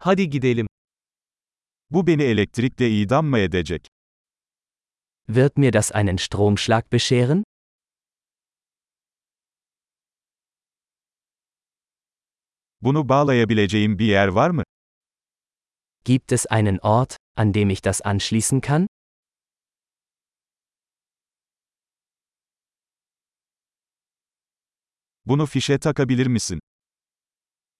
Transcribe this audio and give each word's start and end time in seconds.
Hadi 0.00 0.30
gidelim. 0.30 0.66
Bu 1.90 2.06
beni 2.06 2.22
elektrikle 2.22 2.90
idam 2.90 3.26
mı 3.26 3.38
edecek? 3.38 3.86
Wird 5.26 5.56
mir 5.56 5.72
das 5.72 5.92
einen 5.94 6.16
Stromschlag 6.16 6.92
bescheren? 6.92 7.44
Bunu 12.80 13.08
bağlayabileceğim 13.08 13.98
bir 13.98 14.06
yer 14.06 14.28
var 14.28 14.50
mı? 14.50 14.62
Gibt 16.04 16.32
es 16.32 16.46
einen 16.50 16.78
Ort, 16.78 17.16
an 17.36 17.54
dem 17.54 17.70
ich 17.70 17.84
das 17.84 18.00
anschließen 18.02 18.60
kann? 18.60 18.86
Bunu 25.26 25.46
fişe 25.46 25.78
takabilir 25.78 26.26
misin? 26.26 26.60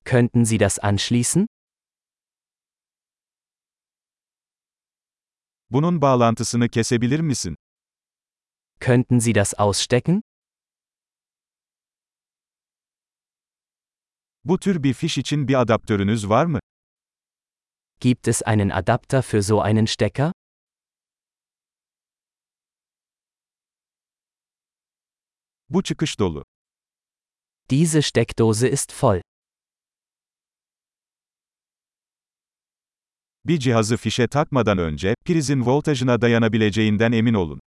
Könnten 0.05 0.45
Sie 0.45 0.61
das 0.61 0.79
anschließen? 0.79 1.47
Bunun 5.71 6.03
bağlantısını 6.03 6.69
kesebilir 6.69 7.21
misin? 7.21 7.57
Könnten 8.81 9.19
Sie 9.19 9.35
das 9.35 9.55
ausstecken? 9.59 10.23
Bu 14.45 14.59
tür 14.59 14.83
bir 14.83 14.95
fiş 14.95 15.19
için 15.19 15.49
bir 15.49 15.61
adaptörünüz 15.61 16.29
var 16.29 16.47
mı? 16.47 16.59
Gibt 18.01 18.29
es 18.29 18.43
einen 18.47 18.71
Adapter 18.71 19.23
für 19.23 19.43
so 19.43 19.61
einen 19.63 19.87
Stecker? 19.87 20.33
Bu 25.69 25.83
çıkış 25.83 26.19
dolu. 26.19 26.45
Diese 27.71 28.03
Steckdose 28.03 28.69
ist 28.71 28.93
voll. 29.03 29.21
Bir 33.45 33.59
cihazı 33.59 33.97
fişe 33.97 34.27
takmadan 34.27 34.79
önce, 34.79 35.15
prizin 35.25 35.67
voltajına 35.67 36.21
dayanabileceğinden 36.21 37.13
emin 37.13 37.35
olun. 37.35 37.61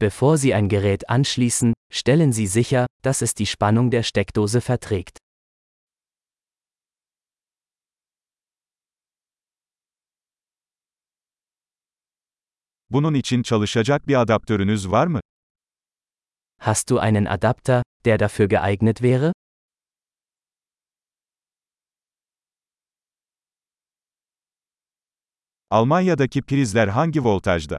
Bevor 0.00 0.36
Sie 0.36 0.54
ein 0.54 0.68
Gerät 0.68 1.10
anschließen, 1.10 1.74
stellen 1.90 2.30
Sie 2.30 2.46
sicher, 2.46 2.86
dass 3.04 3.22
es 3.22 3.34
die 3.34 3.46
Spannung 3.46 3.92
der 3.92 4.02
Steckdose 4.02 4.60
verträgt. 4.60 5.18
Bunun 12.90 13.14
için 13.14 13.42
çalışacak 13.42 14.08
bir 14.08 14.20
adaptörünüz 14.20 14.90
var 14.90 15.06
mı? 15.06 15.20
Hast 16.60 16.90
du 16.90 16.98
einen 17.00 17.24
Adapter, 17.24 17.82
der 18.04 18.18
dafür 18.18 18.48
geeignet 18.48 19.02
wäre? 19.02 19.32
Almanya'daki 25.70 26.42
prizler 26.42 26.88
hangi 26.94 27.24
voltajda? 27.24 27.76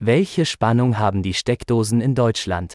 Welche 0.00 0.46
Spannung 0.46 0.98
haben 0.98 1.22
die 1.22 1.34
Steckdosen 1.34 2.00
in 2.00 2.14
Deutschland? 2.14 2.72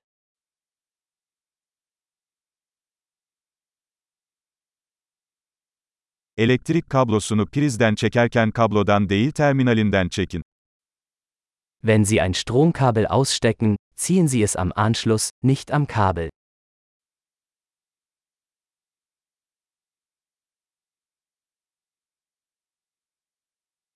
Elektrik 6.38 6.90
kablosunu 6.90 7.45
prizden 7.45 7.95
çekerken 7.95 8.52
kablodan 8.52 9.10
değil 9.10 9.32
terminalinden 9.32 10.10
çekin. 10.10 10.44
Wenn 11.84 12.04
Sie 12.04 12.22
ein 12.22 12.34
Stromkabel 12.34 13.06
ausstecken, 13.06 13.76
ziehen 13.95 14.28
Sie 14.28 14.44
es 14.44 14.56
am 14.56 14.72
Anschluss, 14.76 15.30
nicht 15.44 15.72
am 15.72 15.88
Kabel. 15.88 16.30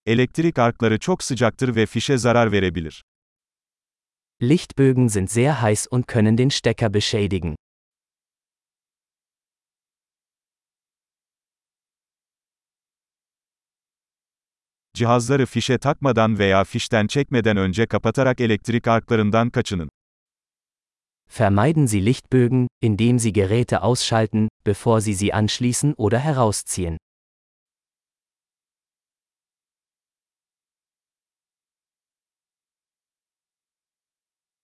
Elektrik 0.05 0.59
arkları 0.59 0.99
çok 0.99 1.23
sıcaktır 1.23 1.75
ve 1.75 1.85
fişe 1.85 2.17
zarar 2.17 2.51
verebilir. 2.51 3.03
Lichtbögen 4.41 5.07
sind 5.07 5.27
sehr 5.27 5.64
heiß 5.64 5.87
und 5.91 6.03
können 6.08 6.37
den 6.37 6.49
Stecker 6.49 6.93
beschädigen. 6.93 7.55
Cihazları 14.93 15.45
fişe 15.45 15.77
takmadan 15.77 16.39
veya 16.39 16.63
fişten 16.63 17.08
çekmeden 17.08 17.58
önce 17.58 17.86
kapatarak 17.86 18.42
elektrik 18.42 18.87
arklarından 18.87 19.49
kaçının. 19.49 19.89
Vermeiden 21.39 21.86
Sie 21.86 22.05
Lichtbögen, 22.05 22.67
indem 22.81 23.19
Sie 23.19 23.33
Geräte 23.33 23.80
ausschalten, 23.80 24.49
bevor 24.65 24.99
Sie 24.99 25.13
sie 25.13 25.33
anschließen 25.33 25.93
oder 25.97 26.19
herausziehen. 26.19 26.97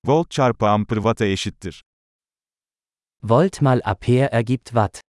Volt 0.05 0.31
çarpı 0.31 0.67
amper 0.67 0.95
watt'a 0.95 1.25
eşittir. 1.25 1.83
Volt 3.23 3.61
mal 3.61 3.81
Ampere 3.83 4.29
ergibt 4.31 4.65
Watt. 4.65 5.01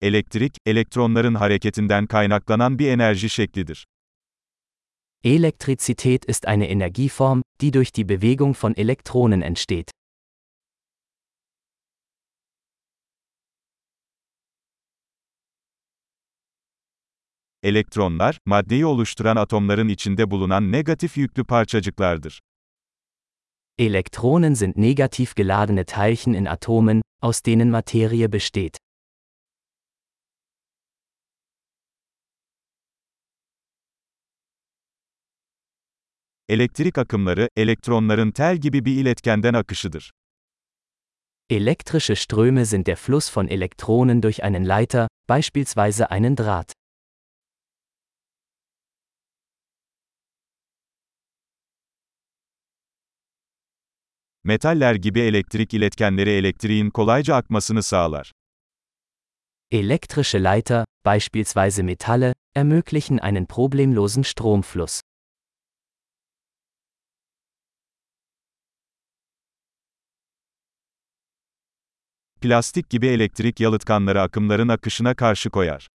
Elektrik, 0.00 0.56
elektronların 0.66 1.34
hareketinden 1.34 2.06
kaynaklanan 2.06 2.78
bir 2.78 2.88
enerji 2.88 3.30
şeklidir. 3.30 3.86
Elektrizität 5.24 6.24
ist 6.24 6.48
eine 6.48 6.68
Energieform, 6.68 7.42
die 7.60 7.72
durch 7.72 7.92
die 7.92 8.08
Bewegung 8.08 8.54
von 8.54 8.74
Elektronen 8.76 9.42
entsteht. 9.42 9.90
Elektronlar, 17.62 18.38
maddeyi 18.46 18.86
oluşturan 18.86 19.36
atomların 19.36 19.88
içinde 19.88 20.30
bulunan 20.30 20.72
negatif 20.72 21.16
yüklü 21.16 21.44
parçacıklardır. 21.44 22.40
Elektronen 23.78 24.54
sind 24.54 24.74
negativ 24.76 25.26
geladene 25.36 25.84
Teilchen 25.84 26.32
in 26.32 26.44
Atomen, 26.44 27.02
aus 27.20 27.42
denen 27.46 27.68
Materie 27.68 28.32
besteht. 28.32 28.78
Elektrik 36.48 36.98
akımları, 36.98 37.48
elektronların 37.56 38.30
tel 38.30 38.56
gibi 38.56 38.84
bir 38.84 38.96
iletkenden 38.96 39.54
akışıdır. 39.54 40.12
Elektrische 41.50 42.16
Ströme 42.16 42.64
sind 42.64 42.86
der 42.86 42.96
Fluss 42.96 43.36
von 43.36 43.48
Elektronen 43.48 44.22
durch 44.22 44.42
einen 44.44 44.64
Leiter, 44.64 45.08
beispielsweise 45.28 46.06
einen 46.10 46.36
Draht. 46.36 46.81
Metaller 54.44 54.94
gibi 54.94 55.20
elektrik 55.20 55.74
iletkenleri 55.74 56.30
elektriğin 56.30 56.90
kolayca 56.90 57.34
akmasını 57.34 57.82
sağlar. 57.82 58.32
Elektrische 59.70 60.44
Leiter, 60.44 60.84
beispielsweise 61.04 61.82
Metalle, 61.82 62.34
ermöglichen 62.54 63.18
einen 63.18 63.46
problemlosen 63.46 64.22
Stromfluss. 64.22 65.00
Plastik 72.40 72.90
gibi 72.90 73.06
elektrik 73.06 73.60
yalıtkanları 73.60 74.20
akımların 74.22 74.68
akışına 74.68 75.14
karşı 75.14 75.50
koyar. 75.50 75.88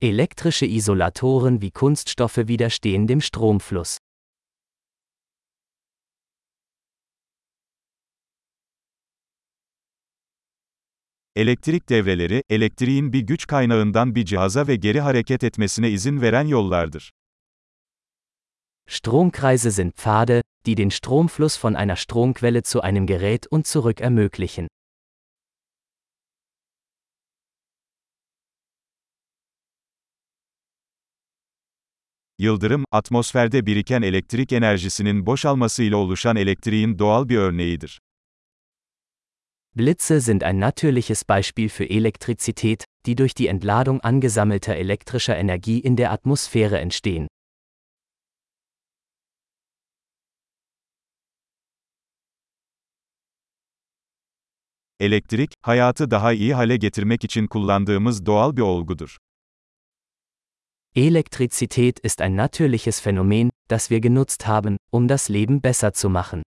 Elektrische 0.00 0.66
Isolatoren 0.66 1.60
wie 1.60 1.70
Kunststoffe 1.70 2.34
widerstehen 2.34 3.08
dem 3.08 3.20
Stromfluss. 3.20 3.98
Elektrik 11.36 11.88
devreleri, 11.88 12.42
elektriğin 12.50 13.12
bir 13.12 13.20
güç 13.20 13.46
kaynağından 13.46 14.14
bir 14.14 14.24
cihaza 14.24 14.66
ve 14.66 14.76
geri 14.76 15.00
hareket 15.00 15.44
etmesine 15.44 15.90
izin 15.90 16.22
veren 16.22 16.46
yollardır. 16.46 17.12
Stromkreise 18.88 19.70
sind 19.70 19.92
Pfade, 19.92 20.42
die 20.66 20.76
den 20.76 20.88
Stromfluss 20.88 21.64
von 21.64 21.74
einer 21.74 21.96
Stromquelle 21.96 22.62
zu 22.62 22.80
einem 22.80 23.06
Gerät 23.06 23.46
und 23.50 23.66
zurück 23.66 24.00
ermöglichen. 24.00 24.68
Yıldırım, 32.38 32.84
atmosferde 32.92 33.66
biriken 33.66 34.02
elektrik 34.02 34.52
enerjisinin 34.52 35.26
boşalmasıyla 35.26 35.96
oluşan 35.96 36.36
elektriğin 36.36 36.98
doğal 36.98 37.28
bir 37.28 37.36
örneğidir. 37.36 38.00
Blitze 39.76 40.22
sind 40.22 40.42
ein 40.42 40.58
natürliches 40.58 41.26
Beispiel 41.26 41.68
für 41.68 41.84
Elektrizität, 41.84 42.84
die 43.04 43.14
durch 43.14 43.34
die 43.34 43.46
Entladung 43.46 44.00
angesammelter 44.00 44.74
elektrischer 44.74 45.36
Energie 45.36 45.80
in 45.80 45.96
der 45.96 46.12
Atmosphäre 46.12 46.78
entstehen. 46.78 47.26
Elektrik, 54.98 55.52
hayatı 55.62 56.10
daha 56.10 56.32
iyi 56.32 56.54
hale 56.54 56.76
getirmek 56.76 57.24
için 57.24 57.46
kullandığımız 57.46 58.26
doğal 58.26 58.56
bir 58.56 58.62
olgudur. 58.62 59.16
Elektrizität 60.94 62.00
ist 62.04 62.22
ein 62.22 62.36
natürliches 62.36 63.02
Phänomen, 63.02 63.50
das 63.70 63.88
wir 63.90 64.00
genutzt 64.00 64.46
haben, 64.46 64.78
um 64.90 65.08
das 65.08 65.28
Leben 65.28 65.62
besser 65.62 65.92
zu 65.92 66.08
machen. 66.08 66.42